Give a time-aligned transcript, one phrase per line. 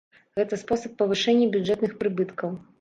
[0.39, 2.61] Гэта спосаб павышэння бюджэтных прыбыткаў.